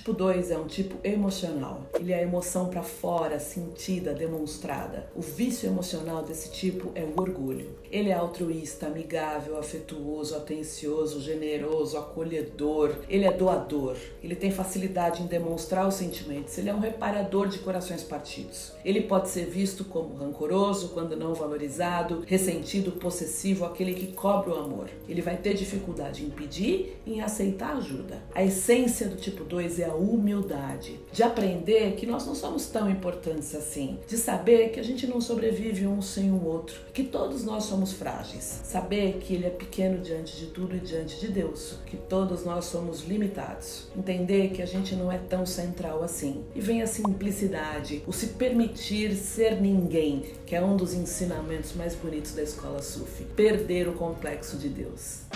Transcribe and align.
Tipo 0.00 0.14
2 0.14 0.50
é 0.50 0.56
um 0.56 0.66
tipo 0.66 0.96
emocional. 1.04 1.82
Ele 1.94 2.10
é 2.10 2.20
a 2.20 2.22
emoção 2.22 2.70
para 2.70 2.82
fora, 2.82 3.38
sentida, 3.38 4.14
demonstrada. 4.14 5.10
O 5.14 5.20
vício 5.20 5.68
emocional 5.68 6.22
desse 6.22 6.50
tipo 6.50 6.90
é 6.94 7.04
o 7.04 7.20
orgulho. 7.20 7.76
Ele 7.90 8.08
é 8.08 8.14
altruísta, 8.14 8.86
amigável, 8.86 9.58
afetuoso, 9.58 10.34
atencioso, 10.34 11.20
generoso, 11.20 11.98
acolhedor. 11.98 12.94
Ele 13.10 13.26
é 13.26 13.32
doador. 13.32 13.96
Ele 14.22 14.34
tem 14.34 14.50
facilidade 14.50 15.22
em 15.22 15.26
demonstrar 15.26 15.86
os 15.86 15.96
sentimentos. 15.96 16.56
Ele 16.56 16.70
é 16.70 16.74
um 16.74 16.80
reparador 16.80 17.48
de 17.48 17.58
corações 17.58 18.02
partidos. 18.02 18.72
Ele 18.82 19.02
pode 19.02 19.28
ser 19.28 19.44
visto 19.44 19.84
como 19.84 20.14
rancoroso 20.14 20.90
quando 20.90 21.14
não 21.14 21.34
valorizado, 21.34 22.24
ressentido, 22.26 22.92
possessivo, 22.92 23.66
aquele 23.66 23.92
que 23.92 24.14
cobra 24.14 24.54
o 24.54 24.58
amor. 24.58 24.88
Ele 25.06 25.20
vai 25.20 25.36
ter 25.36 25.52
dificuldade 25.52 26.24
em 26.24 26.30
pedir 26.30 26.96
e 27.04 27.14
em 27.14 27.20
aceitar 27.20 27.76
ajuda. 27.76 28.22
A 28.34 28.42
essência 28.42 29.06
do 29.06 29.16
tipo 29.16 29.44
2 29.44 29.80
é 29.80 29.89
a 29.90 29.94
humildade, 29.94 31.00
de 31.12 31.22
aprender 31.22 31.94
que 31.96 32.06
nós 32.06 32.26
não 32.26 32.34
somos 32.34 32.66
tão 32.66 32.90
importantes 32.90 33.54
assim, 33.54 33.98
de 34.06 34.16
saber 34.16 34.70
que 34.70 34.80
a 34.80 34.82
gente 34.82 35.06
não 35.06 35.20
sobrevive 35.20 35.86
um 35.86 36.00
sem 36.00 36.30
o 36.30 36.44
outro, 36.44 36.80
que 36.92 37.04
todos 37.04 37.44
nós 37.44 37.64
somos 37.64 37.92
frágeis, 37.92 38.60
saber 38.64 39.18
que 39.18 39.34
ele 39.34 39.46
é 39.46 39.50
pequeno 39.50 40.02
diante 40.02 40.36
de 40.36 40.46
tudo 40.46 40.76
e 40.76 40.80
diante 40.80 41.20
de 41.20 41.28
Deus, 41.28 41.76
que 41.86 41.96
todos 41.96 42.44
nós 42.44 42.66
somos 42.66 43.04
limitados, 43.04 43.88
entender 43.96 44.50
que 44.50 44.62
a 44.62 44.66
gente 44.66 44.94
não 44.94 45.10
é 45.10 45.18
tão 45.18 45.44
central 45.44 46.02
assim. 46.02 46.44
E 46.54 46.60
vem 46.60 46.82
a 46.82 46.86
simplicidade, 46.86 48.02
o 48.06 48.12
se 48.12 48.28
permitir 48.28 49.14
ser 49.14 49.60
ninguém, 49.60 50.24
que 50.46 50.54
é 50.54 50.62
um 50.62 50.76
dos 50.76 50.94
ensinamentos 50.94 51.74
mais 51.74 51.94
bonitos 51.94 52.32
da 52.32 52.42
escola 52.42 52.82
Sufi, 52.82 53.24
perder 53.24 53.88
o 53.88 53.92
complexo 53.92 54.56
de 54.56 54.68
Deus. 54.68 55.29